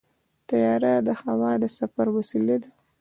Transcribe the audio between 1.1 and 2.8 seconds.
هوا د سفر وسیله ده.